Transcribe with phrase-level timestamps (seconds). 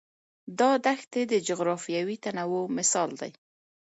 [0.59, 3.31] دا دښتې د جغرافیوي تنوع مثال دی.